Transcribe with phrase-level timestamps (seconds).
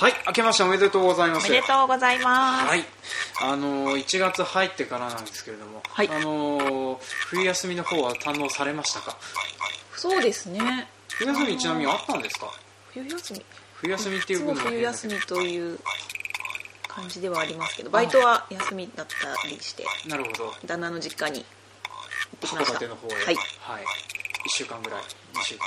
[0.00, 1.48] はい、明けましておめでとうございます。
[1.48, 2.66] おめでとうございます。
[2.68, 2.84] はい、
[3.42, 6.98] あのー1月入ってからなんですけれども、はいあのー
[7.30, 9.16] 冬休みの方は堪能されましたか？
[9.96, 10.88] そうですね。
[11.08, 12.46] 冬休みちなみにあったんですか？
[12.92, 13.44] 冬休み。
[13.74, 15.78] 冬休みっていういつものも冬休みという
[16.86, 20.52] 感じではありますけど、バイトは休みだったりして、なるほど。
[20.64, 21.44] 旦那の実家に行
[22.36, 22.72] ってきました。
[22.72, 23.10] 函館の方へ。
[23.14, 23.24] はい。
[23.24, 23.36] はい。
[24.46, 25.02] 一週間ぐらい、
[25.34, 25.66] 二週間？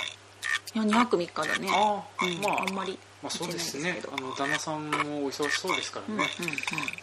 [0.73, 1.67] いや、2泊3日だね。
[1.69, 4.01] ああ、うん、まああんまりまあそうですね。
[4.11, 6.25] あの旦那さんもお忙しそうですからうんね。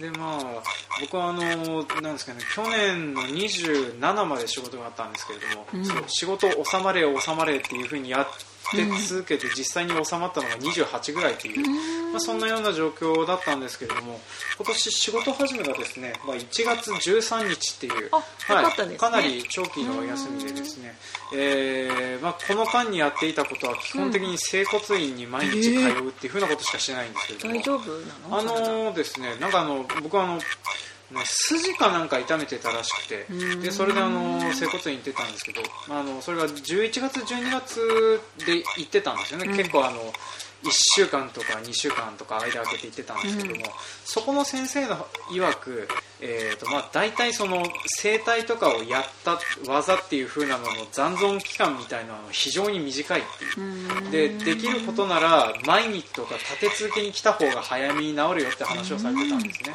[0.00, 0.62] でまあ
[1.00, 8.26] 僕はあのなんですかね去年の27まで仕事があったんですけれども、うん仕事収まれ収まれっていうふうにやっ
[8.70, 11.97] て続けて実際に収まったのが28ぐらいという、うん。
[12.10, 14.20] まあ、そんなような状況だったんですけれども
[14.56, 18.62] 今年仕事始めがですね、まあ、1月13日っていうあ
[18.92, 20.94] よかなり長期の休みでですね、
[21.34, 28.38] えーまあ、この間にやっていたことは基本的に整骨院に毎日通うっていうふうなことしかしてないんですけれども、大丈夫なの？
[28.38, 30.42] あのーですね、なんかあの僕はあの、ね、
[31.24, 33.60] 筋かなんか痛めてたらしくてうん。
[33.60, 39.56] でそれであの整骨院行ってたんですけどあのそれが11月12月で行ってたんですよね、うん。
[39.56, 40.12] 結構あの
[40.64, 43.62] 1週間とか2週間とか間空けて行ってたんですけども、うん。
[44.04, 45.88] そこの先生の曰く、
[46.20, 49.38] えーとまあ、大体その整体とかをやった
[49.70, 53.22] 技っていう風なのの残存期間みたいなのは非常に短いっ
[53.54, 53.66] ていう。
[53.66, 54.10] うん。
[54.10, 59.74] でできることなら毎日とか立て続けに来た方が早めに治るよって話をされてたんですね。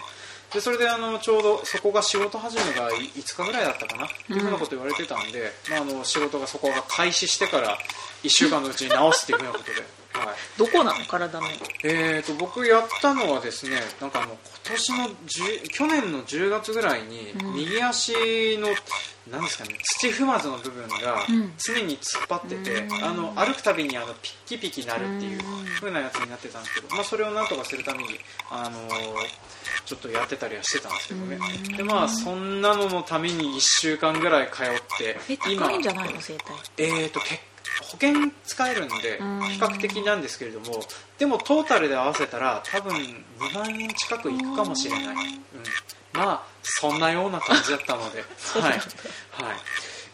[0.53, 7.77] でそれであのちょうどそこが仕事始めがい5日ぐらいだったかなっていうふうなこと言われてたんで、まあ、あの仕事がそこが開始してから
[8.23, 10.35] 1週間のうちに治すっていうふうなことで、はい。
[10.57, 11.05] どこなの？
[11.05, 11.47] 体の。
[11.83, 14.39] えー、と僕やったのはですねなんかあの今
[14.75, 17.53] 年の10去年の10月ぐらいにうん。
[17.55, 18.13] 右足
[18.57, 18.67] の、
[19.31, 21.53] なんですかね土踏まずの部分がうん。
[21.57, 23.05] 常に突っ張ってて、うん。
[23.05, 25.65] あの歩くたびにあのピッキピキなるっていううん。
[25.79, 28.09] 風なやつになってたんですけど、まあ、それをなんとかするために、
[28.51, 29.53] あのー
[29.85, 31.37] ちょっとやってたりはしてたんですけどね。
[31.69, 31.77] うん。
[31.77, 34.65] でまあそんなののために1週間ぐらい通っ
[34.97, 36.21] てえ、高いんじゃないの？
[36.21, 36.43] 整体。
[36.77, 37.41] えー、とけ
[37.83, 39.41] 保険使えるんでうん。
[39.49, 40.81] 比較的なんですけれども
[41.17, 45.13] でもトータルで合わせたら多分2万円近くいくかもしれない、うん、
[46.13, 48.23] まあそんなような感じだったので。
[48.59, 48.79] はい、はい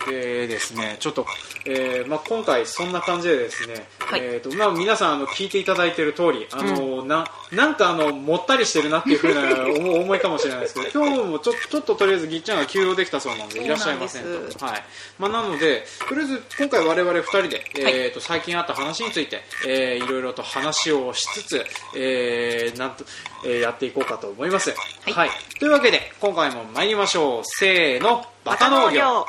[0.08, 1.26] でですねちょっと、
[1.66, 4.22] えーまあ、今回そんな感じでですね、はい。
[4.24, 14.66] えーとまあ、皆さんあの聞いていただいている通りあの、ななんかあのもったりしてるなっていうふうな思 思いかもしれないですけど今日もちょちょっととりあえずぎっちゃんが休養できたそうなのでいらっしゃいませんと。
[14.66, 14.84] はい。
[15.18, 23.04] まあ、なのでとりあえず今回我々2人で、えーと最近あった話について、えーいろいろと話をしつつ、えーなんと
[23.46, 24.74] えーやっていこうかと思います、
[25.12, 25.30] はい。
[25.60, 27.42] というわけで今回も参りましょう。
[27.44, 28.26] せーの。
[28.44, 29.26] バカ農業。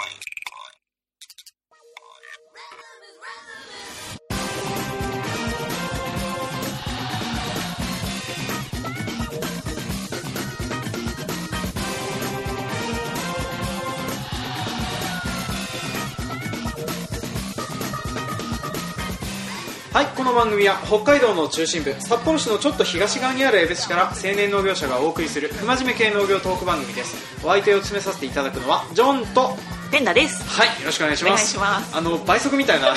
[19.92, 27.16] はいこの番組は北海道の中心部札幌市のちょっと東側にある江別市から青年農業者がお送りする不真面目系農業トーク番組です。
[27.44, 29.50] お相手を務めさせていただくのはジョンと
[29.90, 30.44] ペンダです。
[30.48, 31.56] はいよろしくお願いします。
[31.58, 32.94] お願いしますあの倍速みたいな。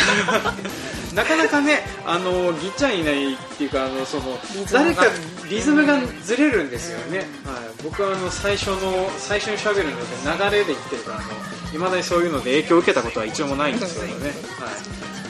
[1.15, 4.37] なかなかねあのぎっちゃんいないっていうかあのその
[4.71, 5.05] 誰か
[5.49, 7.27] リズムがずれるんですよね、はい、
[7.83, 11.19] 僕はあの最初の最初に喋るので流れで言ってるから
[11.71, 14.33] いまだにそういうので影響を受けたことは一応もないんですけどね、はい。
[14.59, 15.22] まあ、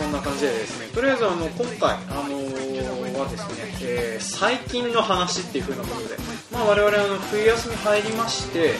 [0.00, 6.16] そんな感じでですねとりあえずあの今回、あのーはですね、えー最近の話っていう風なことで、
[6.52, 8.74] まあ、我々あの冬休み入りまして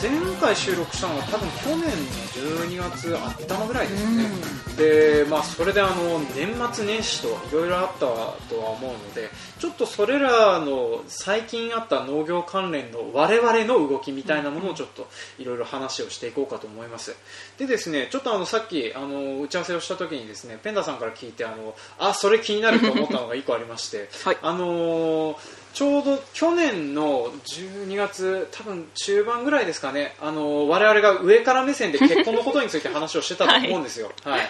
[0.00, 0.10] 前
[0.40, 4.30] 回収録したのは多分去年の12月頭ぐらいですね、
[4.76, 15.08] でまあ、それであの年末年始といろいろあったとは思うのでちょっとそれらの最近あった農業関連の我々の動きみたいなものをちょっと
[15.40, 17.16] いろいろ話をしていこうかと思います。
[17.58, 24.38] でですねちょっとあのさっきあの打ち合わせをした時にですねペンダさんから聞いてあのあそれ気になると思ったのが1個ありまして、 はい。
[24.42, 25.36] あのー
[25.78, 34.10] ちょうど去年の12月多分中盤ぐらいですかね、あのー我々が上から目線で結婚のことについて話をしてたと思うんですよ。
[34.26, 34.40] はい。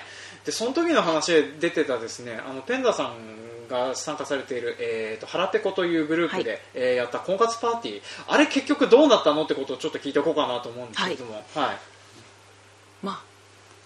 [0.47, 6.61] でその時の話で出てたですねあのペンダさんが参加されている、えー、と腹ペコというグループで、はい。
[6.73, 8.03] えーやった婚活パーティー。
[8.27, 11.79] あれ結局どうなったのってことをちょっと聞いておこうかなと思うんですけれども、はい。
[13.03, 13.23] ま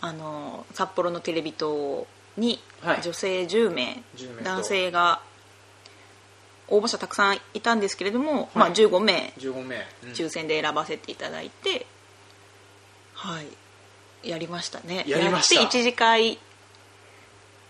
[0.00, 2.06] あ、あの札幌のテレビ塔
[2.36, 3.02] にはい。
[3.02, 4.44] 女性10名、10名と。
[4.44, 5.20] 男性が
[6.72, 10.12] 応募者たくさんいたんですけれども、まあ、15名15名、うん。
[10.12, 11.86] 抽選で選ばせていただいて、
[13.14, 14.28] はい。
[14.28, 15.04] やりましたね。
[15.06, 15.60] やりました。
[15.66, 16.38] って一次会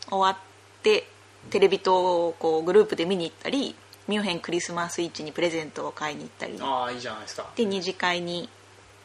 [0.08, 0.36] 終わっ
[0.82, 1.08] て
[1.50, 3.74] テレビ塔をこうグループで見に行ったり
[4.06, 6.56] ミュンヘンクリスマス市にプレゼントを買いに行ったり。
[6.60, 7.50] ああいいじゃないですか。
[7.56, 8.48] で二次会に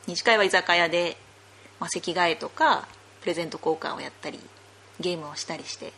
[0.05, 1.17] 二次会は居酒屋で、
[1.79, 2.88] まあ、席替えとか
[3.21, 4.39] プレゼント交換をやったり
[4.99, 5.91] ゲームをしたりして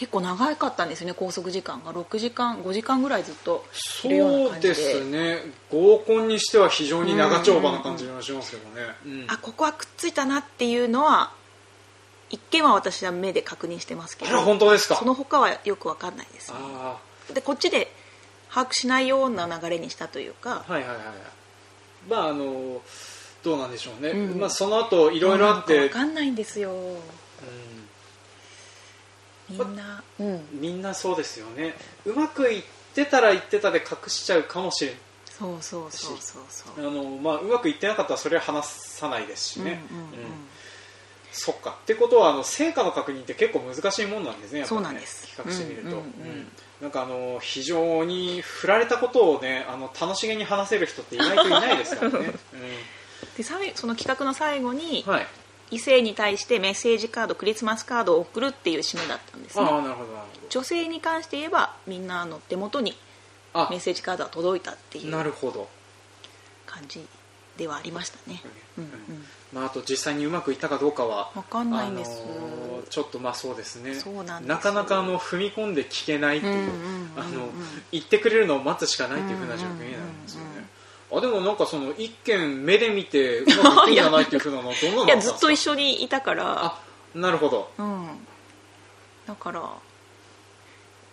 [0.00, 1.92] 結構長かったんですよね拘束時間が。
[1.92, 3.66] 6時間5時間ぐらいずっと
[4.04, 4.74] いるようなそう感じで。
[4.74, 5.38] ですね。
[5.70, 9.26] 合コンにしては非常に長丁場な感じがしますけどね、うん。
[9.28, 11.34] あここはくっついたなっていうのは
[12.30, 14.94] 一見は私は目で確認してますけあらど本当ですか？
[14.96, 16.56] その他はよく分かんないですね。
[16.60, 16.98] あ
[17.34, 17.92] でこっちで
[18.50, 21.14] 把握しないような流れにしたというかあはいはいはいはい。
[22.08, 22.80] まああの
[23.42, 24.40] どうなんでしょうね、うん。
[24.40, 26.72] まあその後いろいろあって、分かんないんですよ。
[26.72, 26.96] う
[29.50, 30.02] みんな。
[30.18, 30.34] うん。
[30.34, 31.74] んみんなそうですよね。
[32.04, 32.62] うまくいっ
[32.94, 34.94] てたらいってたで隠しちゃうかもしれん。
[35.26, 36.42] そうそうそうそう。
[36.48, 40.10] そうあの、まあ、うまくいってなかったらそれは話さないですしね、うんうんうん。
[41.32, 41.78] そっか。
[41.82, 44.82] ってことはあの成果の確認って結構難しいもんなんですねやっぱりね。
[44.84, 45.26] そうなんです。
[45.26, 46.02] 比較してみると、うんうんうん。
[46.02, 46.04] う
[46.42, 46.48] ん。
[46.80, 52.32] なんかあの非常に振られたことをねあの楽しげに話せる人って意外といないですからね、
[53.36, 55.26] で最その企画の最後にうん、はい
[55.70, 59.70] 異性に対してメッセージカードクリスマスカードを送るっていう締めだったんですあね。
[59.70, 62.96] あなるほどなる女性に関して言えばみんなの手元に
[63.52, 65.68] ほどメッセージカードは届いたっていあなうるほど、
[66.66, 67.06] 感じ
[67.56, 68.42] ではありましたね、
[68.78, 69.24] うんうん。
[69.52, 72.10] まあ、あと実際にうまくいったかどうかはわかんないんです。
[72.10, 73.94] あのーちょっとまあそうですね。
[73.94, 76.70] そうなんなかなかあの踏み込んで聞けないっていう,、
[77.92, 80.68] 言ってくれるのを待つしかないっていうふうな状況になるんですよね、
[81.12, 86.64] あでもなんかその一見目で見てうまくいってんじゃないっていうふうなのはどんなの いやずっと一緒緒にいたから。
[86.64, 86.78] あ
[87.14, 87.70] なるほど。
[87.78, 88.26] うん。
[89.26, 89.60] だから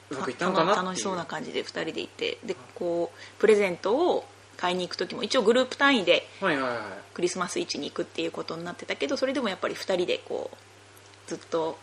[0.09, 6.27] うまくいったのかな楽しそうな感じで2人でいてでこうプレゼントを買いに行く時も一応グループ単位で
[7.13, 11.77] クリスマス市に行くっていうことになってたけどそれでもやっぱり2人でこうずっと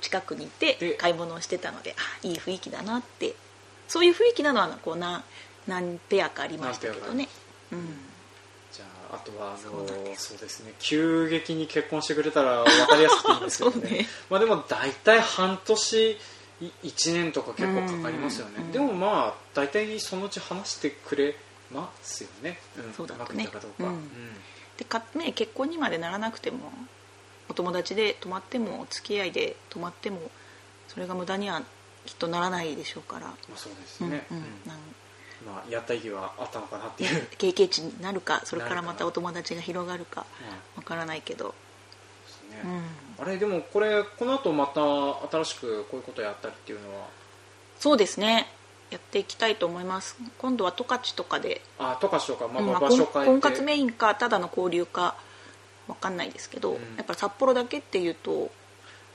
[0.00, 3.34] 近くにいでて買い物をしてたのであいい雰囲気だなって。
[3.88, 5.22] そういう雰囲気なのはこう何
[5.66, 7.28] 何ペアかありましたけどね、うん、
[7.70, 9.86] じゃああとはあの
[10.16, 10.72] そうですね。
[10.78, 14.06] 急激に結婚してくれたら分かりやすくていいんですけどそうね。
[14.30, 16.18] まあでも大体半年
[16.60, 18.72] い1年とか結構かかりますよね、うん。
[18.72, 21.36] でもまあ大体そのうち話してくれ
[21.72, 23.44] ますよね、うん、そうだとね。
[23.44, 24.08] まくいったかどうか、うん。
[24.76, 26.70] でか、ね、結婚にまでならなくても
[27.48, 30.20] お友達で泊まってもお付き合いで泊まっても
[30.88, 31.62] それが無駄には
[32.04, 34.12] きっとならないでしょうから、まあそうですうんうん。
[34.14, 34.78] ね、うんなん
[35.44, 40.24] まあ、やった意義はあったのかなっていう、ね経験値になるかそれからまたお友達が広がるか
[40.76, 41.54] うんわからないけど、
[42.50, 42.62] ね。
[43.18, 44.80] うん、あれでもこれこの後また
[45.36, 47.06] 新しくこういうことやったりっていうのは？
[47.78, 48.48] そうですね。
[48.90, 50.16] やっていきたいと思います。
[50.38, 52.48] 今度は十勝とかで、あ十勝とか。
[52.52, 55.16] まうんまたあ婚場所変えて、婚活メインかただの交流か
[55.88, 56.96] わかんないですけど、うん。
[56.96, 58.50] やっぱり札幌だけっていうと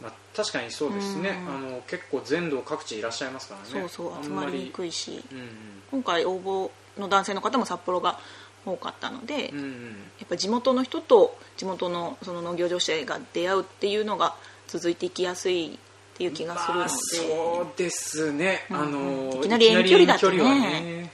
[0.01, 1.56] まあ、確かにそうですね、うん。
[1.56, 3.88] あの結構全土各地いらっしゃいますからね。
[3.89, 5.24] そうそう集まりにくいし。
[5.31, 5.50] うん
[5.92, 8.19] 今回応募の男性の方も札幌が
[8.65, 9.65] 多かったので、うんうん。
[9.65, 9.71] うん
[10.19, 14.36] やっぱ地元の人と地元のその農業女子が出会うっていうのが
[14.68, 15.77] 続いていきやすいっ
[16.18, 20.38] ていう気がするので、まあ、そうですね、うんあのいきなり遠距離だとね。
[20.38, 21.12] ね、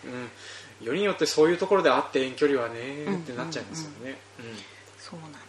[0.81, 4.45] うん、よりによってそういうところで会って遠距離はね、うんってなっちゃいますよね、うん。
[4.99, 5.41] そうなんです。
[5.41, 5.46] ね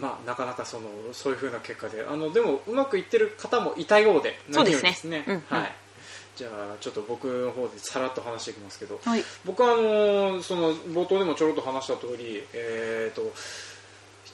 [0.00, 5.24] まあなかなかそのそういうふうな結果であのでもうまくいってる方もいたようでそうですね。
[5.26, 5.60] 何よりうんうん。
[5.60, 5.72] はい。
[6.36, 9.22] じゃあちょっと僕の方でさらっと話していきますけど、はい。
[9.44, 13.32] 僕はあのその冒頭でもちょろっと話した通りえっ、と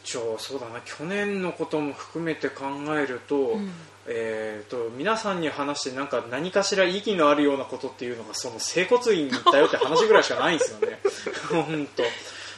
[0.02, 2.64] 一応そうだな去年のことも含めて考
[2.96, 3.70] えると,、ん。
[4.06, 11.00] えー、と皆さんに話してなんか何かしら意義のあるようなことっていうのがその整骨院に行ったよって話ぐらいしかないんですよね。
[11.50, 12.02] 本当。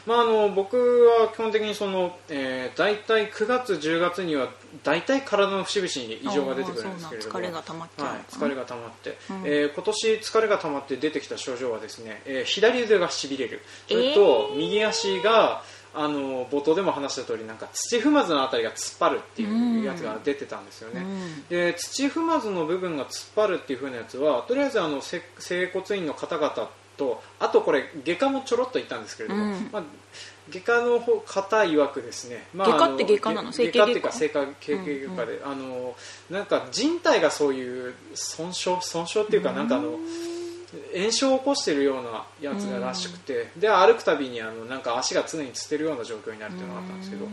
[0.07, 4.49] まあ、あの僕は基本的にその、えー、大体9月10月には
[4.83, 7.35] 大体体の節々に異常が出てくるんですけれども。
[7.35, 9.37] 疲れが溜まっちゃうのはい、疲れが溜まって、うん。
[9.45, 13.63] えー今年疲れが溜まって出てきた症状はですね、えー左腕がしびれる。
[13.89, 15.63] それと右足が
[15.95, 21.45] あの冒頭でも話した通りなんか土踏まずのあたりが突っ張るっていうやつが出てたんですよね、うん。
[21.49, 26.71] で土踏まずの部分が突っ張るっていう風なやつはとりあえずあのせ整骨院の方々
[27.03, 29.69] とあとこれ外科もちょろっと言ったんですけれども、うん。
[29.73, 29.83] まあ、
[30.51, 33.53] 外科の方方曰くですね、まあ、外科って外科なの？
[33.53, 35.95] 外科っていうか整整形外科で、あの
[36.31, 39.99] なんか人体がそういう損傷損傷っていうかなんかあの
[40.95, 47.26] 炎症を起こしているようなやつがらしくて、で歩くたびにあのなんか足が常につってるような状況になるっていうのがあったんですけど、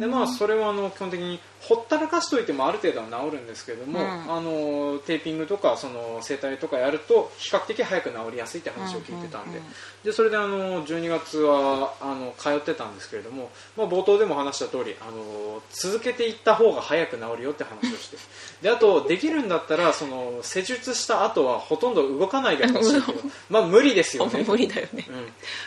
[0.00, 4.06] でまあ、それはあの基本的にほったらかしといてもある程度は治るんですけども、うん。
[4.06, 9.60] あのテーピングとかその整体とかやると比較的早く治りやすいって話を聞いてたんで,、
[10.04, 18.18] でそれであの12月はあの通ってたんですけれども、まあ、冒頭でも話した通りあの続けていった方が早く治るよって話をして。
[18.62, 23.18] であとできるんだったらその施術した後はほとんど動かないでほしいけど
[23.50, 24.44] まあ無理ですよね。
[24.46, 25.06] 無理だよね。
[25.08, 25.14] うん。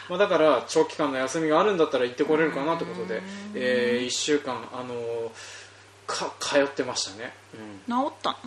[0.10, 3.22] まあ、だから長期間の休みがあるんだったら行ってこれるかなということで、
[3.56, 5.30] え1週間、あのー
[6.08, 7.34] か通ってましたね、
[7.88, 7.94] うん。
[7.94, 8.38] 治ったの？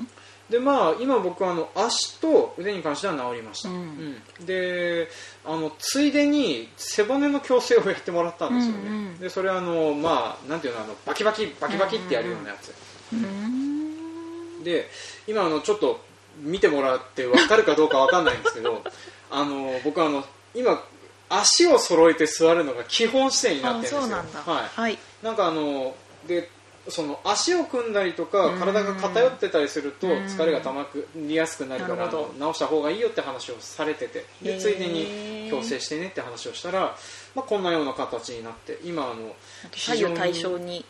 [0.48, 3.76] でまあ、今僕はあの足と腕に関しては治りました、うん。
[3.76, 4.46] うん。
[4.46, 5.06] で
[5.44, 12.74] あのついでに背骨の矯正をやってもらったんですよね、うんうんでそれはあの、まあ、なんていうのあのバキバキバキバキってやるようなやつ、
[13.12, 14.64] うん。
[14.64, 14.88] で
[15.28, 16.00] 今あのちょっと
[16.40, 18.82] 見てもらって分かるかどうか分かんないんですけど
[19.30, 20.82] あの僕はあの今
[21.28, 24.16] 足を揃えて座るのが基本姿勢になってるんですよ。
[24.16, 24.40] なんだ。
[24.40, 24.99] はい、はい。
[25.23, 25.94] なんかあの
[26.26, 26.50] で
[26.88, 28.59] その足を組んだりとかうん。
[28.59, 30.12] 体が偏ってたりするとうん。
[30.26, 36.97] 疲れがたまりやすくなるから直した方がいいよって話をされててでついでに矯正してねって話をしたら、
[37.35, 39.37] まあ、こんなような形になって今あの
[39.73, 40.85] 左右対称に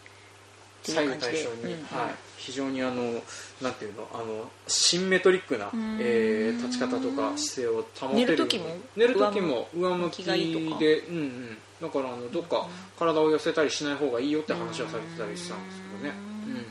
[0.81, 1.83] って左右いう感じで対称に、うん。
[1.85, 3.03] はい、非常にあの
[3.61, 5.99] なんていうのあのシンメトリックな、ん。
[6.01, 8.27] えー立ち方とか姿勢を保てる。
[8.27, 8.65] 寝る時も
[8.97, 12.69] 寝る時も上向きで、うんうん、だからあのどっか
[12.99, 16.15] 体を寄せたりしない方がいいよって話はされてたりしたんですけどね、
[16.47, 16.65] うん、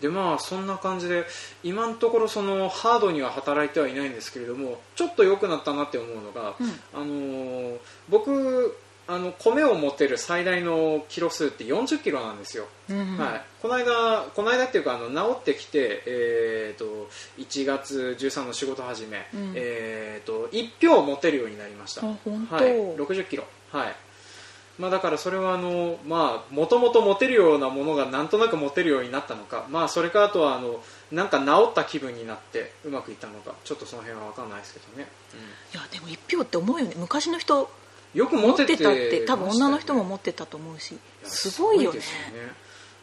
[0.00, 1.24] でまあそんな感じで
[1.62, 6.68] 今のところそのハードには働いてはいないんですけれどもちょっと良くなったなって思うのが、うん。
[6.94, 7.78] あのー
[8.08, 8.76] 僕
[9.10, 19.52] あの米を持てる最大のキロ数って40キロなんですよ、うんはい、この間この間っていうかあの治ってきて、えー、と1月13の仕事始め、うん。
[19.56, 22.06] えー、と1票持てるようになりました。
[22.06, 22.54] あ本当。
[22.54, 23.44] はい、60キロ。
[23.72, 23.96] はい。
[24.78, 29.66] まあ、だからそれはあのまあもともと持てるようなものがなんとなく持てるようになったのか。
[29.68, 33.54] まあそれかあとはあのなんか治った気分になってうまくいったのか。
[33.64, 35.08] ちょっとその辺は分かんないですけどね、
[35.74, 36.94] いやでも一票って思うよね。
[36.96, 37.66] 昔の人うん
[38.14, 40.98] よく持持ってたって多分女の人も持ってたと思うし。
[41.24, 42.00] すごいよね。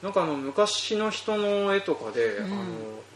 [0.01, 2.45] なんかあの昔の人の絵とかで、うん。
[2.45, 2.63] あの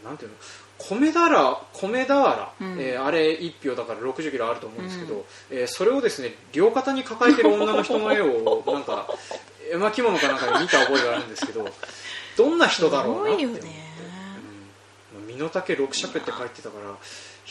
[0.04, 0.36] なんていうの？
[0.78, 2.76] 米俵米俵、うん。
[2.80, 9.06] えーあれ1票だから60キロあると思うんですけど、えーそれをですね両肩に抱えてる女の人の絵を なんか
[9.70, 11.68] 絵巻物かなんかで見た覚えがあるんですけど
[12.36, 13.92] どんな人だろうなって思って、ね。
[15.18, 15.26] うん。
[15.26, 16.96] 身の丈6尺って書いてたから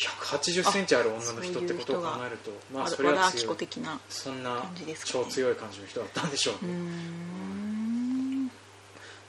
[0.01, 4.63] 180センチある女の人ってことを考えるとまあそれは強的なそんな
[5.05, 8.49] 超強い感じの人だったんでしょうね、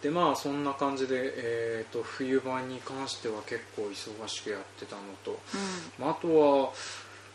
[0.00, 5.38] でまあそんな感じで、えー、と冬場に関しては結構忙しくやってたのと、
[5.98, 6.72] まあ、あとは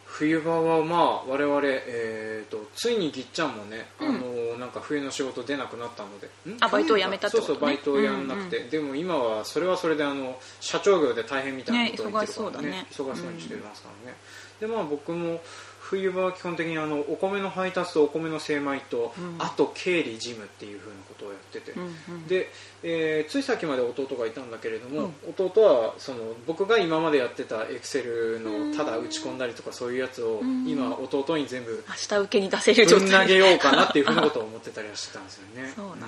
[0.05, 4.09] 冬場はまあ我々、えー、とついにぎっちゃんもね、うん。
[4.09, 4.19] あの
[4.57, 6.27] なんか冬の仕事出なくなったので。
[6.49, 6.57] ん？
[6.59, 7.47] あバイトを辞めたってことね。
[7.47, 12.69] そうそうバイトをやんなくて、でも今はそれはそれであの社長業で大変みたいなことを言ってるからね。
[12.69, 14.17] ね忙しそうにしてますからね、
[14.59, 15.41] でまあ僕も
[15.89, 19.35] 冬場は基本的にあのお米の配達とお米の精米と、うん。
[19.39, 22.49] あと経理事務っていうふうなことをやってて、うんうんで、
[22.83, 30.67] えーついさっきまで弟がいたんだけれども、弟はその僕が今までやってたエクセルのただ打ち込んだりとかそういうやつをん。
[30.67, 33.21] 今弟に全部明日受けに出せる状態。
[33.21, 35.71] 投げようかなっていうふうなことを思ってたりはしてたんですよね。
[35.75, 36.07] そうなんだ、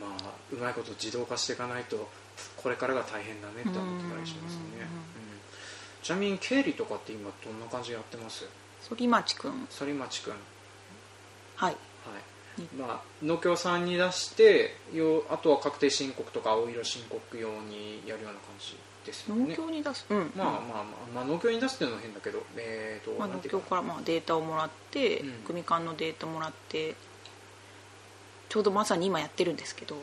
[0.00, 2.08] まあうまいこと自動化していかないと
[2.56, 4.82] これからが大変だねって思ってたりしますよね、うん。
[4.82, 4.88] うん。
[6.02, 8.46] ちなみに経理とかって今どんな感じでやってます？
[8.80, 9.68] 反町くん。
[9.70, 10.34] 反町君
[11.56, 11.72] はい。
[11.72, 11.76] はい。
[12.76, 20.32] まあ、農協さんに出してよあとは確定申告とか青色申告用にやるような感じですよ農ね協に出す、うん。
[20.34, 25.32] まあまあまあ、まあ、農協に出すっていうのは変だけど、えーとまあ、農協からまあデータをもらって、うん。
[25.44, 26.94] 組間のデータもらって
[28.48, 29.96] ちょうどまさに今やってるんですけど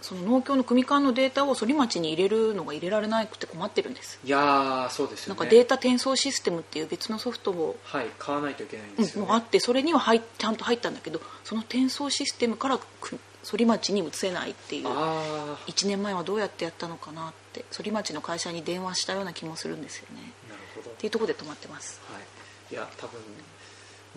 [0.00, 4.20] その農協の組間のデータを反町に入れるのが入れられなくて困ってるんです。
[4.24, 5.38] いやーそうですよね。
[5.38, 9.28] なんかデータ転送システムっていう別のソフトを、はい買わないといけないんうんですよ、ね。
[9.28, 14.86] もうあってそれには入っちゃんと入ったんだけどその転送システムからく反町に移せないっていう。
[14.88, 20.32] あ1年前はどうやってやったのかなって反町の会社に電話したような気もするんですよね。
[20.48, 20.90] あなるほど。
[20.90, 22.00] っていうところで止まってます。
[22.12, 23.20] はい、いや多分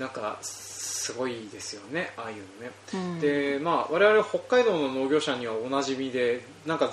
[0.01, 3.20] なんかすごいですよねああいうのね、うん。
[3.20, 6.91] でまあ我々北海道の農業者にはおなじみでなんか、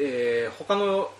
[0.00, 1.10] えー他の、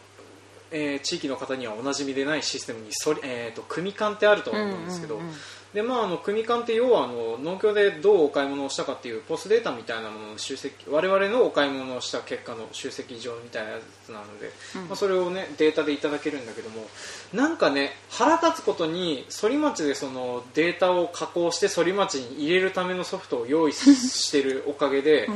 [0.71, 5.35] えー地域の方にはおなじみでないシステムにそり、えー、と組間ってあると思うんですけど、うんうんうん
[5.77, 14.89] でまあ、あの組間って要はあの農協でどうお買い物をしたかっていうポスデータみたいなものの集積我々のお買い物をした結果の集積上みたいなやつなので、うん。
[14.89, 16.87] まあ、それを、ね、データでいただけるんだけども
[17.35, 25.29] なんかね腹立つことに反町でそのデータを加工して反町に入れるためのソフトを用意してるおかげで、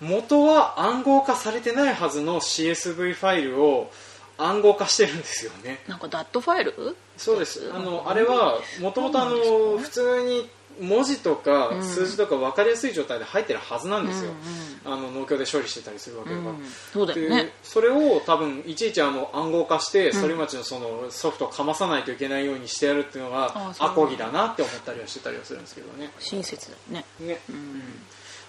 [0.00, 3.90] 元は暗号化されてないはずの CSV ファイルを
[4.38, 5.80] 暗号化してるんですよね。
[5.86, 6.96] なんかダットファイル？
[7.16, 7.70] そうです。
[7.74, 10.48] あのあれはもともと普通に
[10.80, 16.64] 文字とかうん数字とか分かりやすい状態で入ってるはずなんですよ、うんあの農協で処理してたりするわけだから、うん。
[16.92, 20.28] そうだよでねそれを多分いちいちあの暗号化してうん。
[20.28, 26.10] 反町のそのソフトをかまさないといけないようにしてやるっていうのがアコギだなって思ったりはしてたりはするんですけどね。
[26.18, 27.04] 親切だよね。
[27.20, 27.82] ね、うん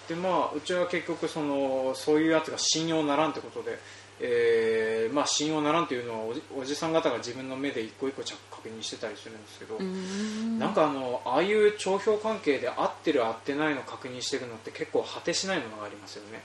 [0.08, 3.78] でまあうちは結局そのそういうやつが信用ならんってことで、
[4.26, 10.58] えーまあ、信用ならんっていうのはおじおじさん方が自分の目で一個一個着確認してたりするんですけど、うん。
[10.58, 16.42] なんかあのああいう帳票関係で合ってる合ってないの確認していくのって結構果てしないものがありますよね。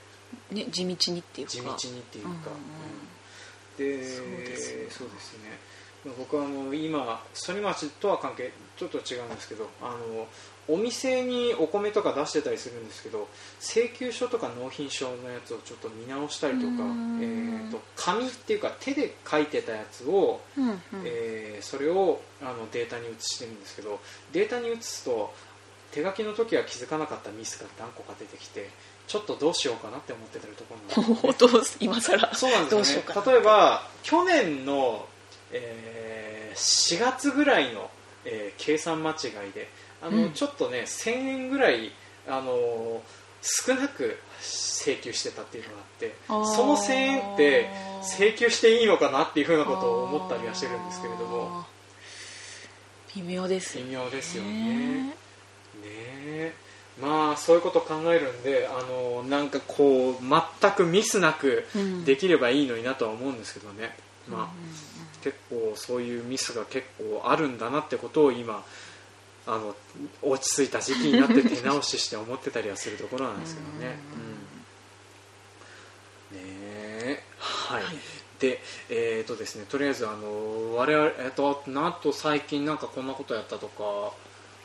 [0.50, 1.52] ね地道にっていうか。
[1.52, 3.10] 地道にっていうか、うんうん
[3.80, 4.22] でそ
[5.04, 5.56] うですね
[6.18, 10.26] 僕はあの今反町とは関係ちょっと違うんですけどあの
[10.68, 13.28] お店にお米とか出してたりするんですけど
[13.60, 17.18] 請求書とか納品書のやつをちょっと見直したりとか、うん。
[17.20, 20.78] えー、と紙っていうか手で書いてたやつをうんうん。
[21.04, 24.00] えーそれをあのデータに移してるんですけど
[24.32, 25.32] データに移すと
[25.92, 28.70] 手書きの時は気づかなかったミスが何個か出てきて
[29.06, 32.34] ちょっとどうしようかなって思ってたところなんですよねどうす今更。
[32.34, 33.04] そうなんですよね。
[33.26, 35.06] 例えば去年の、
[35.52, 37.90] えー4月ぐらいの、
[38.24, 39.68] えー計算間違いで
[40.02, 40.32] あの、うん。
[40.32, 41.92] ちょっとね1000円ぐらい
[42.28, 43.02] あの
[43.42, 47.68] 少なく請求してたっていうのがあってその1000円って
[48.02, 51.64] 請求していいのかなっていうふうなことを思ったりはしてるんですけれども。
[53.16, 54.50] 微妙ですよ微ね妙ですよね。
[54.50, 55.14] ね
[55.84, 56.54] え
[57.00, 60.14] まあそういうことを考えるんであのなんかこう
[60.60, 62.04] 全くミスなくうん。
[62.04, 63.94] できればいいのになとは思うんですけどね、
[64.28, 64.48] うんまあ、
[65.22, 68.64] 結構そういうミスが結構あるんだなってことを今
[69.46, 69.74] あの
[70.22, 73.98] 落ち着いた時期になって手直しして思ってたりはするところなんですけどね。
[76.32, 77.22] うんねえ。
[77.38, 77.94] はい、はい。
[78.38, 84.12] でえーとですねとりあえずあの我々えっとなんと最近なんかこんなことやったとか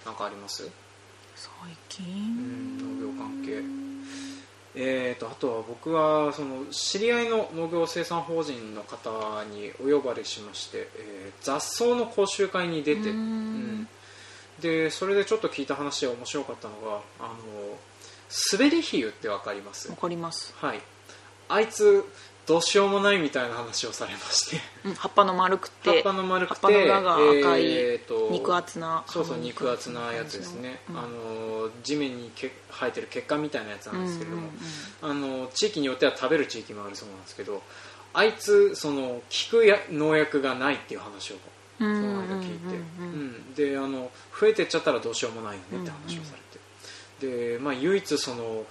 [0.06, 0.70] なんかあります？
[1.46, 3.00] 最うん近。
[3.02, 3.64] 農業関係
[4.78, 13.18] えー、とあとは僕はその知り合いの農業生産法人の方にお呼ばれしまして、えー雑草の講習会に出て、うん。
[13.18, 13.88] うん。
[14.60, 17.34] でそれでちょっと聞いた話で面白かったのがあの
[18.58, 19.90] 滑り比喩ってわかります？
[19.90, 20.82] わかります、はい。
[21.48, 22.04] あいつ
[22.48, 24.62] どうしようもないみたいな話をされまして。
[24.86, 30.98] うん、葉っぱの丸くて葉っぱの丸くて葉っぱの裏が赤い、えーと肉厚なそうそう肉厚なやつですね、うん。
[30.98, 34.56] あの地面にけ生えてる血管みたいなやつなんですけれども、うんうん
[35.02, 37.62] あの地域によっては食べる地域もあるそうなんですけど
[38.14, 41.42] あいつその効くや農薬がないっていう話をこ
[41.80, 43.14] うんの間聞いて、うんうん。
[43.14, 43.54] うんうん。
[43.56, 46.36] であの増えてっちゃったらどうしようもないよねって話をさ
[47.20, 48.66] れて、でまあ、唯一その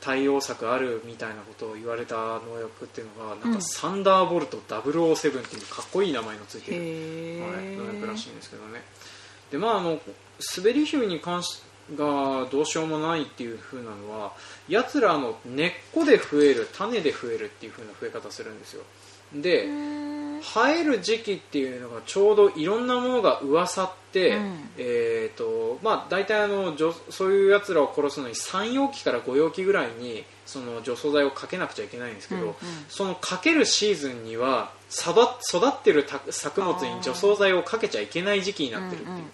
[0.00, 3.54] 対応策あるみたいなことを言われた農薬っていうのがなんうん。
[3.54, 8.82] かサンダーボルト007っていうかっこいい名前のついてるへはい、え、農薬らしいんですけどね。
[9.50, 10.00] でまああの
[10.56, 11.62] 滑り比喩に関し
[11.96, 14.32] がどうしようもないっていう風なのは
[14.68, 18.82] やつらの根っこで増える種で増えるっていう風な増え方するんですよ。
[19.34, 24.70] でうん生える時期っていうのがちょうどいろんなものが噂って、うん。
[24.78, 32.54] えーとまあ、大体あの除そういうやつらを殺すのに3容器から5容器ぐらいにその除草剤をかけなくちゃいけないんですけど、うんうん。
[32.88, 39.24] そのかけるシーズンにはさば育ってるた作物に除草剤をかけちゃいけない時期になってるっていう、うんうんうん。
[39.24, 39.26] っ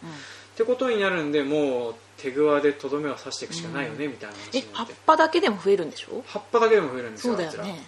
[0.57, 6.23] てことになるんでもう手ぐわでとどめを刺していくしかないよね、みたいな話え葉っになってぱだけでも増えるんでしょ？
[6.27, 7.73] 葉っぱだけでも増えるんですよそうだよね。
[7.73, 7.79] ね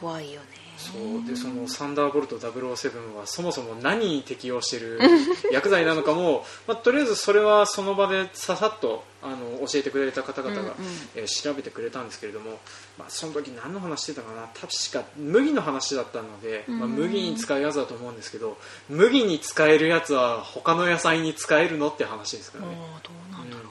[0.00, 0.46] 怖いよね。
[0.78, 1.26] そう。
[1.26, 5.00] でそのサンダーボルト007はそもそも何に適用してる
[5.52, 10.74] 薬剤なのかも、まあ、とりあえずそれはその場でささっとあの教えてくれた方々が、うんうん。
[11.16, 12.58] えー調べてくれたんですけれども、
[12.96, 14.48] まあ、その時何の話してたかな。
[14.48, 18.56] 確か麦の話だったので、まあ、うん麦に使うやつだと思うんですけど
[18.88, 23.70] 麦に使えるやつは他の野菜に使えるのって話ですからね、どうなんだろうね、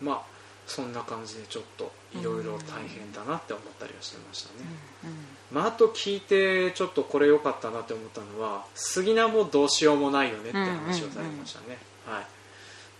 [0.00, 0.33] まあ
[0.66, 4.66] そんな感じでちょっといろいろ大変だなって思ったりはしてましたね、
[5.04, 5.10] うん
[5.52, 12.26] まあ、あと聞いてちょっとこれ良かったなって思ったのは杉菜もどうしようもないよねって話をされましたね、はい、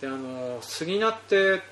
[0.01, 1.63] であの杉菜って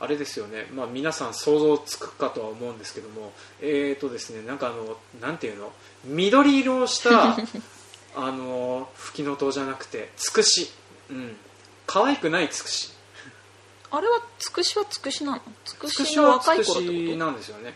[0.00, 5.72] あれですよね、まあ、皆さん想像つくかとは思うんですけどもえーとですねなんかあのなんていうの？
[6.04, 7.36] 緑色をした
[8.16, 10.70] あのフキノトウじゃなくてつくし、
[11.08, 11.36] うん、
[11.86, 12.92] 可愛くないつくし
[13.94, 15.40] あれはつくしはつくしなの？
[15.64, 17.74] つくしの若い頃ってしこなんですよね。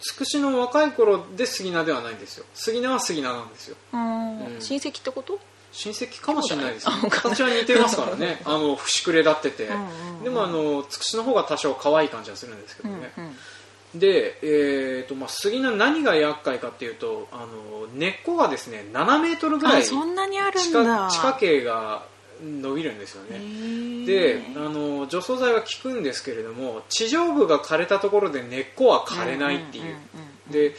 [0.00, 2.44] つくしの若い頃で杉菜ではないんですよ。
[2.54, 3.76] 杉菜は杉菜なんですよ。
[3.92, 4.60] とうんうん。
[4.60, 5.38] 親戚ってこと？
[5.70, 8.42] 親戚かもしれないですね形は似てますからね。
[8.44, 13.98] あの節くれ立ってて、うんうんうんでもあのつくしの方が多少可愛い感じはするんですけどうんね、うん。
[13.98, 21.10] で、えーとまあ、杉菜何が厄介かっていうとあの根っこがですね7メートルぐらいあそんなにある地んだ。
[21.10, 22.04] 下地下茎が
[22.42, 24.06] 伸びるんですよへねー。
[24.06, 29.94] であの除草剤は効くんですけれども地上部が枯れたところで根っこは枯れないっていう,、
[30.50, 30.74] で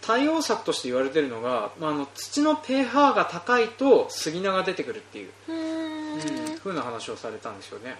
[0.00, 5.30] 対応策として言われてるのが、まあ、あの土の pH が高いと杉菜が出てくるっていう。
[5.48, 6.58] うーん。
[6.62, 7.96] ふうな話をされたんですよね。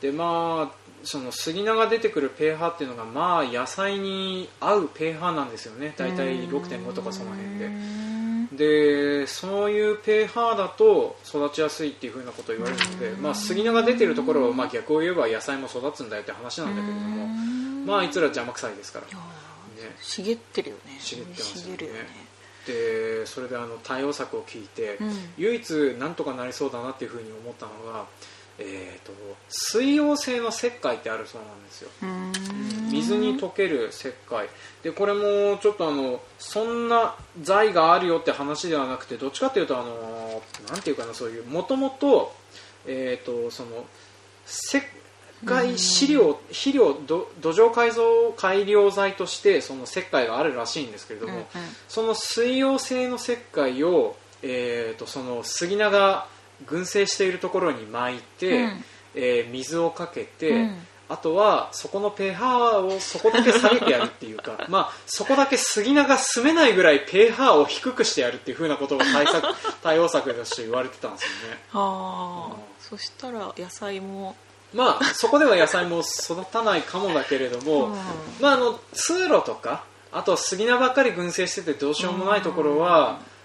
[0.00, 5.94] でまあその杉菜が出てくる pH っていうのがまあ野菜に合う pH なんですよね。
[5.96, 7.66] 大体6.5とかその辺で。
[7.66, 8.17] うん
[8.58, 17.86] でそういう pH だと育ちやすいっていうふうなことを言われるので、まあ、杉菜が出てるところはまあ逆を言えば野菜も育つんだよって話なんだけれどもうん。
[17.86, 19.06] まああいつら邪魔くさいですから。
[19.06, 20.96] ねー茂ってるよね。
[20.98, 21.88] 茂ってますよね。
[22.66, 25.12] でそれであの対応策を聞いて、うん。
[25.38, 28.06] 唯一なんとかなりそうだなっていうふうに思ったのが、
[28.58, 29.12] えー、と
[29.48, 31.90] 水溶性の石灰ってあるそうなんですよ。
[32.90, 34.48] 水に溶ける石灰。
[34.82, 42.34] でこれもちょっとあのそんな材があるよって話ではなくてどっちかっていうとあのなんていうかなそういうもともと
[42.86, 43.84] えっ、とその
[44.46, 44.80] 石
[45.46, 51.46] 灰飼料肥料ど土壌改造改良剤としてその石灰があるらしいんですけれども、うんうん。
[51.88, 56.26] その水溶性の石灰を、えー、とその杉菜が
[56.66, 58.84] 群生しているところに巻いて、うん。
[59.14, 60.76] えー水をかけて、うん。
[61.08, 69.46] あとはそこの pH をそこだけ下げてやるっていうか まあそこだけ杉菜が住めないぐらい pH を低くしてやるっていうふうなことが対策
[69.82, 71.62] 対応策として言われてたんですよね。
[71.72, 72.52] ああ。
[72.52, 72.98] うん。
[72.98, 74.36] そしたら野菜も。
[74.74, 77.96] まあそこでは野菜も育たないかもだけれども、うん。
[78.40, 83.37] まあ、あの通路とかあと杉菜ばっかり群生しててどうしようもないところは、一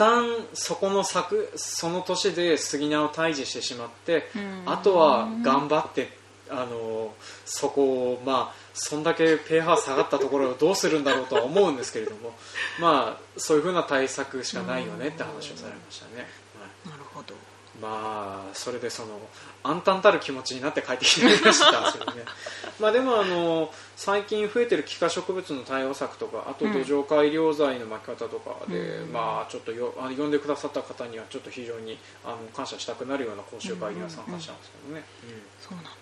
[0.00, 4.72] 旦そこの作その年で杉菜を退治してしまって、うん。
[4.72, 12.32] あとは頑張ってあのそこをまあそんだけ pH 下がったところをどうするんだろうとは思うんですけれども
[12.80, 16.26] まあそういうふうな対策しかないよねって話をされましたね、
[16.58, 16.90] はい。
[16.90, 17.34] なるほど
[17.80, 19.18] まあそれでその
[19.62, 22.24] 暗淡たる気持ちになって帰ってきてみましたけどね。
[22.78, 29.12] まあでもあの最近増えてる気化植物の対応策とかあと土壌改良剤の巻き方とかで、うん。
[29.12, 35.42] まあちょっとよあの呼んでくださった方にはちょっと非常にあの感謝したくなるような講習会には参加したんですけどね、うん。
[35.60, 35.96] そうなんだね。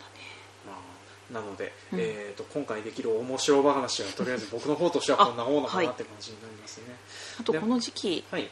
[0.67, 2.01] まあ、なので、うん。
[2.01, 6.87] えー、と今回できる面白話はとりあえず僕の方としてはこんなものかなって感じになりますね。
[6.87, 6.95] で
[7.41, 8.49] あとこの時期はい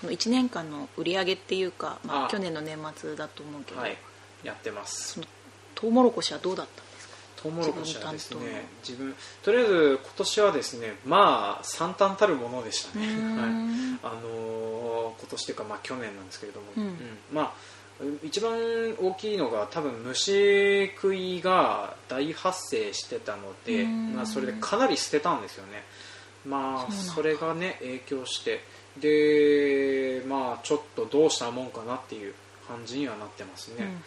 [0.00, 3.96] その1年間の売り上げっていうか、まあ、あ去年の年末だと思うけど、はい。
[4.44, 5.14] やってます。
[5.14, 5.26] その
[5.74, 7.14] トウモロコシはどうだったんですか？
[7.42, 13.16] トウモロコシはですね自分とりあえず今年はですねまあ惨憺たるものでしたね、 はい。
[14.02, 16.96] あのー今年というか、まあ、去年なんですけれども、うん。
[17.32, 17.52] まあ
[18.24, 18.52] 一番
[18.98, 24.14] 大きいのが多分虫食いが大発生してたので、うん。
[24.16, 25.84] まあ、それでかなり捨てたんですよね。
[26.46, 28.64] まあそれがね影響して
[28.98, 32.34] でまあちょっとどうしたもんかなっていう
[32.66, 34.00] 感じにはなってますね、うんうんうん。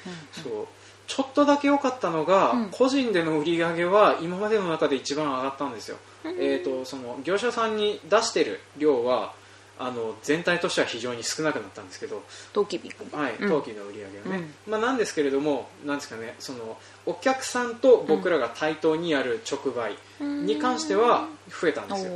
[0.43, 0.67] そう。
[1.05, 2.69] ちょっとだけ良かったのが、うん。
[2.71, 6.31] 個人での売り上げは今までの中で一番上がったんですよ、うん。
[6.39, 9.33] えー、とその業者さんに出してる量は
[9.79, 13.49] あの全体としては非常に少なくなったんですけど、トウキビはい、うん。
[13.49, 22.11] 陶器の売り上げはね、まあ、なんですけれどもなんですかねそのお客さんと僕らが対等にやる直売に関しては増えたんですよ、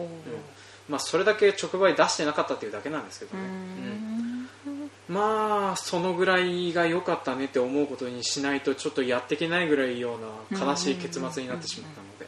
[0.89, 4.85] まあ、それだけ直売出してなかったっていうだけなんですけどうね、うん。
[4.85, 10.17] んまあそのぐらいが良かったねって思うことにしないとちょっとやっていけないぐらいよ
[10.49, 12.27] うな悲しい結末になってしまったので、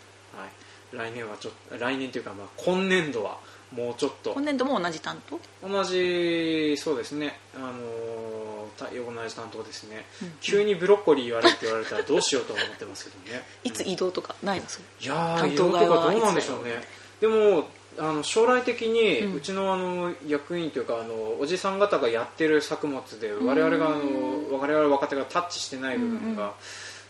[0.98, 3.38] はい、来年はちょっと来年というかまあ今年度は
[3.72, 5.40] もうちょっと今年度も同じ担当？
[5.68, 7.40] 同じそうですね。
[7.56, 10.34] あのた同じ担当ですね、うん。
[10.42, 13.44] 急にブロッコリー言われるって言われたらどうしようと思ってますけどね。
[13.64, 14.66] いつ移動とかないの？
[14.68, 14.86] それ。
[15.02, 16.82] いや移動とかどうなんでしょうね。
[17.20, 26.54] でもあの将来的にうちのあの役員というかあのおじさん方がやってる作物で我々があの我々若手がタッチしてない部分が、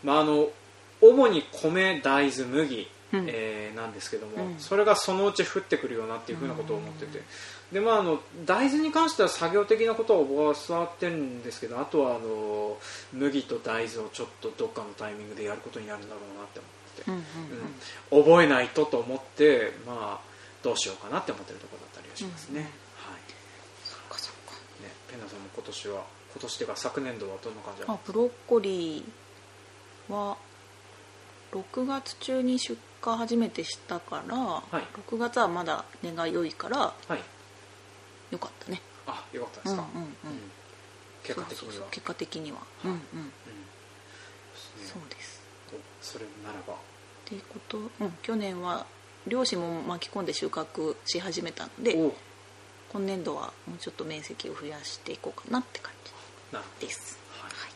[0.02, 0.48] まあ、あの
[1.00, 3.24] 主に米大豆麦、うん。
[3.28, 4.58] えーなんですけども、うん。
[4.58, 7.22] それがそのうち降ってくるよなっていうふうなことを思ってて、
[7.72, 12.76] でまあ、あの大豆に関しては作業的なことを僕は教わってるんですけどあとはあの
[13.12, 16.60] 麦と大豆をちょっとどっかのタイミングでやることになるんだろうなって
[17.06, 18.30] 思ってて。
[18.30, 20.29] 覚えないとと思って、まあ、
[20.62, 22.68] どうしようかなって思ってるところだったりはしますね、はい。
[23.84, 24.52] そっかそっか。
[24.82, 30.36] ねペンナさんも今年は今年っていうか昨年度はどんな感じだあブロッコリーは
[31.52, 34.84] 6月中に出荷初めてしたから、い。
[35.10, 37.22] 6月はまだ値が良いからはい。
[38.30, 38.80] 良かったね。
[39.06, 40.14] あよかったですか、うんうんうん。
[41.24, 41.86] 結果的には。
[41.90, 42.58] 結果的には。
[42.84, 42.96] うんうん。
[42.96, 43.02] うん。
[44.86, 45.40] そうです。
[46.00, 46.74] それならば。
[46.74, 46.76] っ
[47.24, 48.86] ていうこと、うん、去年は
[49.26, 52.14] 漁師も巻き込んで収穫し始めたのでお。
[52.92, 55.92] 今年度はもうちょっと面積を増やしていこうかなって感
[56.52, 56.86] なるほど。
[56.86, 57.72] じです、はいはい。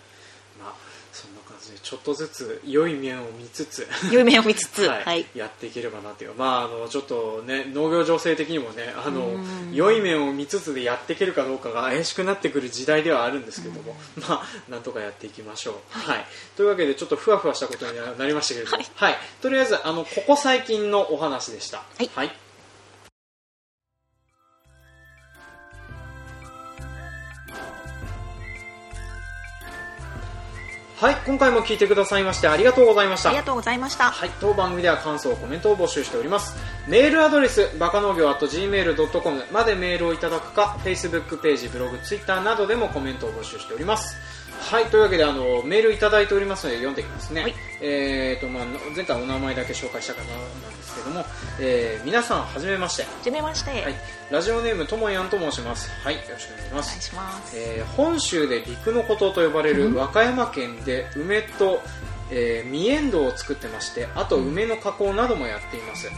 [0.59, 5.20] まあそんな感じでちょっとずつ良い面を見つつ良い面を見つつは はい。
[5.22, 6.35] い、やっていければなっていう。
[6.35, 9.72] まああのちょっとね農業情勢的にもねあのうん。
[9.72, 13.96] 良い面を見つつでやっていけるかどうかが怪しくなってくる時代ではあるんですけども
[14.29, 15.98] まあなんとかやっていきましょう。
[15.98, 18.79] はい、というわけでちょっとふわふわしたことになりましたけれども。
[18.79, 19.12] はい。
[19.12, 21.85] はい、とりあえずあのここ最近のお話でした。
[22.14, 22.43] はい
[31.04, 36.56] はいはい、今回も聞いてくださいましてありがとうございましたありがとうございましたはい、当番組では感想、コメントを募集しております。
[36.88, 44.16] メールアドレス、バカ農業 .gmail.com までメールをいただくか、Facebook ページ、ブログ、Twitter などでもコメントを募集しております。
[44.74, 47.42] はい、というわけで、あの、メールいただいておりますので読んでいきますね。
[47.42, 51.24] はいえーと、まあ、前回お名前だけ紹介したかな、なんですけども、
[51.60, 53.02] えー皆さん、はじめまして。
[53.02, 53.94] はじめまして、はい、
[54.32, 55.88] ラジオネーム、ともやんと申します。
[56.02, 57.02] はい、よろしくお願いしますお願い。
[57.02, 61.80] します、えー本州で陸の孤島と呼ばれる和歌山県で梅と、
[62.32, 66.10] えー、ミエンドウを作ってましてあと梅の加工などもやっています、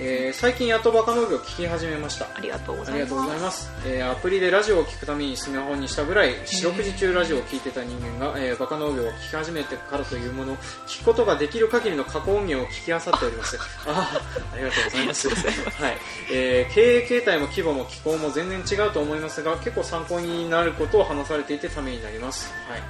[0.00, 2.26] えー最近やっとバカ農業を聞き始めました。
[2.34, 3.70] ありがとうございます。
[3.86, 10.56] えーアプリでラジオを聞くためにスマホにしたぐらい四六時中ラジオを聞いてた人間が、えーバカ農業を聞き始めてからというものを
[10.86, 13.58] 聞くことができる限りの加工音源を聞き漁っております。
[13.86, 15.28] あーありがとうございます。
[15.30, 15.98] はい。
[16.32, 22.82] えー経営形態も規模も気候も全然違うと思いますが結構参考になることを話されていてためになります、はい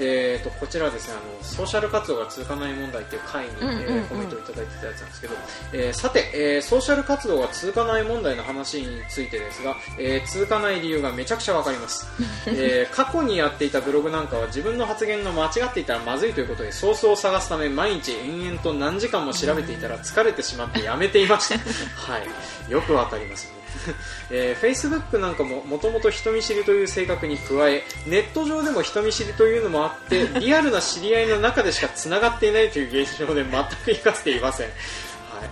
[0.00, 5.34] でえー、とこちらですねあのソーシャル活動が続かない問題という回に、うんうんうんえーコメントをいただいてたやつなんですけど、
[5.72, 12.08] えーさて、えーソーシャル活動が続かない問題の話についてですが、えー続かない理由がめちゃくちゃわかります、
[12.48, 21.58] えー過去にやっていたブログなんかは自分の発言が間違っていたらまずいということでソースを探すため毎日延々と何時間も調べていたら疲れてしまってやめていました。
[22.12, 22.72] はい。
[22.72, 23.44] よくわかります。
[23.46, 23.59] ね
[24.30, 33.50] えー、Facebook なんかももともと人見知りという性格に加えネット上でも人見知りというのもあって リアルな知り合いの中でしかつながっていないという現象で全く
[33.86, 34.76] 活かせていません、はい、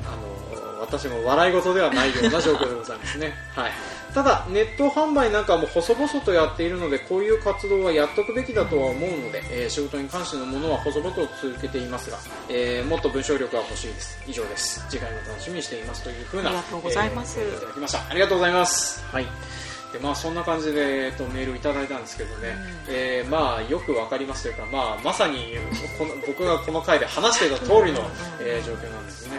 [0.05, 0.39] あのー
[0.81, 3.73] 私も笑い事ではないような状況でございますね、はい、
[4.15, 12.17] ただネット販売なんかも細々とやっているのでこういう活動はやっとくべきだとは思うので、えー仕事に関してのものは細々と続けていますが、
[12.49, 14.19] えーもっと文章力が欲しいです。
[14.27, 14.85] 以上です。
[14.89, 17.39] 次回も楽しみにしていますというふうなありがとうございます。
[17.41, 17.99] えーいただきました。
[18.11, 19.05] ありがとうございます。
[19.13, 19.27] はい。
[19.93, 22.55] でまあ、そんな感じで、えっと、メールをいただいたんですけどね、
[22.91, 25.55] えーまあ、よくわかりますというか、まあ、まさに
[25.99, 28.01] この僕がこの回で話していた通りの、
[28.43, 29.39] えー状況なんですね。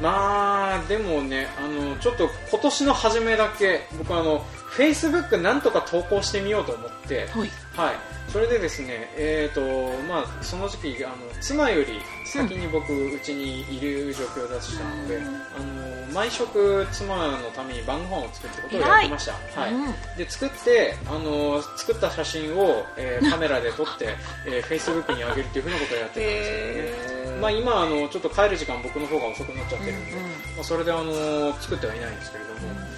[0.00, 7.50] まあでもねあのちょっと今年の初めだけ僕あの Facebook なんとか投稿してみようと思って、はい。
[7.76, 7.94] はい、
[8.28, 15.26] それでですね、えーとまあ、その時期あの妻より先に僕うち、にいる状況だしたので、うん。
[15.26, 19.74] あの毎食妻のために晩ご飯を作るってことをやってました、はい。
[19.74, 19.92] うん。
[20.16, 24.14] で作ってあの作った写真を、えーカメラで撮って、
[24.46, 30.30] えー、Facebook に上げるっていうふうなことをやってたんですけどね、まあ、今あのちょっと帰る時間僕の方が遅くなっちゃってるんで、うんうん。
[30.30, 32.90] まあ、それであの作ってはいないんですけれども、ね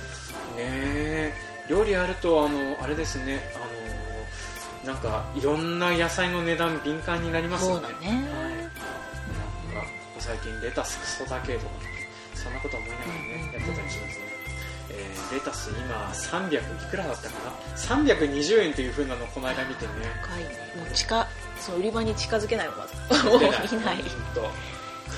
[0.59, 1.33] え。
[1.69, 3.59] 料理やるとあのあれですねあ
[4.87, 7.89] のなんかいろんな野菜の値段敏感になりますよね。
[8.01, 8.07] ね。
[8.07, 8.27] はい、なんか
[10.19, 11.67] 最近レタスクソだけとか
[12.35, 14.25] そんなこと思いながらね、やってたりしますね。
[14.91, 19.93] えーレタス今300いくらだったかな？320円という風なのをこの間見てね。
[20.21, 20.51] 高いね。
[20.77, 21.27] もう近
[21.63, 23.99] そう売り場に近づけないのまずいない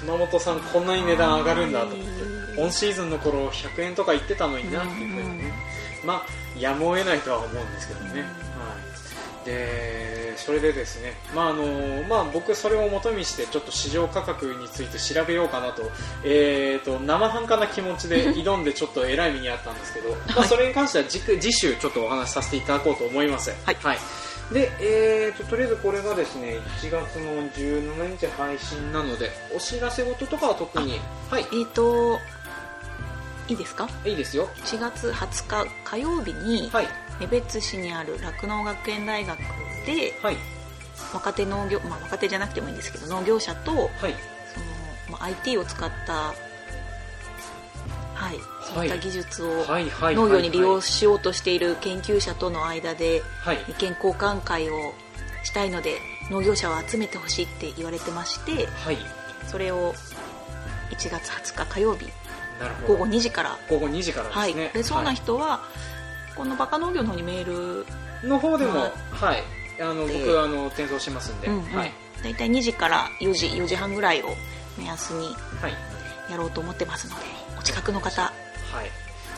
[0.01, 5.53] 熊本さんこんなに値段上がるんだと思ってオンシーズンの頃100円とか言ってたのになっていうふうにね、
[6.05, 6.23] まあ
[6.59, 8.19] やむを得ないとは思うんですけどね、うん。
[8.19, 8.27] は
[9.43, 11.65] い、でそれでですね、まああの
[12.09, 15.91] まあ、僕それを元にしてちょっと市場価格について調べようかなと,、
[16.25, 23.51] えー、と生半可な気持ちで 挑んでちょっと偉い目にあったんですけど、まあ、それに関しては次次週ちょっとお話しさせていただこうと思います。
[23.65, 23.99] はい
[24.53, 32.19] で、えーと、とりあえずこれがですね、1月の17日配信なので、お知らせ事とかは特に、はい、えっ、と
[33.49, 33.89] いいですか？
[34.05, 34.49] いいですよ。
[34.65, 36.89] 4月20日火曜日にはい、
[37.21, 39.39] 江別市にある酪農学園大学
[39.87, 40.37] ではい、
[41.13, 43.91] 若手農業、まあ、若手じゃなくてもいいんですけど農業者とはい、
[44.55, 44.67] その、
[45.11, 46.37] まあ、IT を使ったはい、
[48.73, 53.59] そういった技術をはいはい農業に利用しようとしている研究者との間ではい。
[53.69, 54.93] 意見交換会を
[55.43, 55.99] したいので
[56.31, 58.99] 農業者を集めてほしいって言われてましてはい。
[59.47, 59.95] それを
[60.91, 62.07] 1月20日火曜日
[62.87, 64.55] 午後2時から、午後2時からはい。
[64.55, 65.61] ですね、でそうな人は、
[66.37, 67.87] このバカ農業の方にメール、
[68.27, 69.43] の方でも、ははい。
[69.81, 71.63] あので僕あの転送しますんで、うんうん。
[71.63, 71.93] はい。
[72.23, 74.29] 大体2時から4時4時半ぐらいを
[74.79, 75.27] 目安に
[75.61, 75.73] はい。
[76.31, 77.23] やろうと思ってますので
[77.59, 78.33] お近くの方
[78.75, 78.91] はい。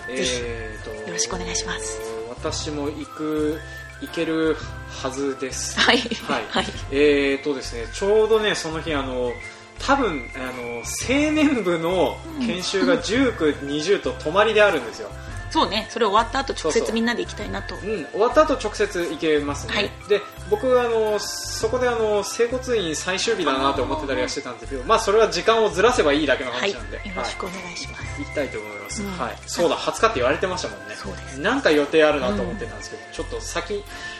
[0.09, 2.01] えーとよろしくお願いします。
[2.31, 3.59] 私も行く
[4.01, 4.57] 行ける
[4.88, 5.79] はずです。
[5.79, 5.99] はい。
[5.99, 6.64] はい、はい。
[6.90, 9.33] えーとですねちょうどねその日あの
[9.79, 15.11] 多分あの青年部の研修が19、20と泊まりであるんですよ、
[15.50, 17.76] そうねそれ終わった後直接みんなで行きたいなと。
[17.76, 19.90] うん、終わった後直接行けますね、はい。
[20.09, 29.11] で僕あのそこであの整骨院最終日だなと思ってたりはしてたんですけどまあそれは時間をずらせばいいだけのはい話なんで、よろしくお願いします、行きたいと思います、うん。
[29.12, 30.94] はい、そうだ20日って言われてましたもんね。
[30.96, 31.40] そうです。
[31.40, 33.78] なんか予定あるなと思ってたんですけど、ちょっと先え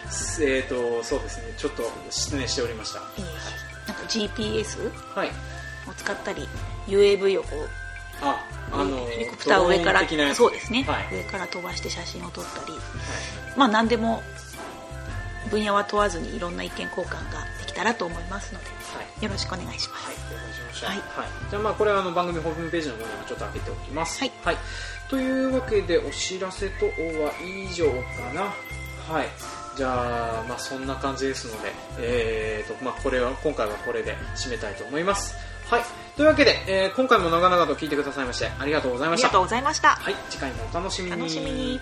[0.09, 3.03] ーとそうですねちょっと失念しておりました。
[3.19, 5.29] えーなんか GPS はい。
[5.89, 6.49] を使ったり
[6.89, 7.86] UAV をこう
[8.23, 12.81] ああのヘリコプターを上からそうですね、はい上から飛ばして写真を撮ったりはい
[13.57, 14.23] まあ何でも
[15.51, 18.73] 分野は問わずにいろんな意見交換ができたらと思いますのでは
[19.21, 20.07] いよろしくお願いします。
[20.85, 20.99] はい
[21.51, 24.21] じゃあまあこれはあの番組ホームページの方にもちょっと開けておきます。
[24.21, 24.33] はい
[25.09, 28.43] というわけでお知らせとは以上かな。
[29.13, 29.29] はい。
[29.77, 35.35] じゃあまあそんな感じですので、えーとまあこれは今回はこれで締めたいと思います。
[35.71, 35.83] はい。
[36.17, 39.29] というわけで、えー今回も長々と聞いてくださいましてありがとうございました。
[39.29, 40.15] ありがとうございましたはい。
[40.31, 41.17] 次回もお楽しみに。
[41.19, 41.81] 楽しみに